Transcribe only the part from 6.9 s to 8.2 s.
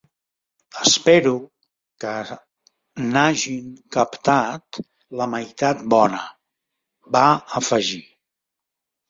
—va afegir.